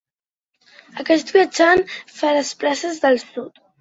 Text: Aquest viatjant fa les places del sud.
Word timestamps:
Aquest 1.03 1.33
viatjant 1.35 1.83
fa 2.21 2.33
les 2.39 2.53
places 2.65 2.99
del 3.05 3.21
sud. 3.27 3.63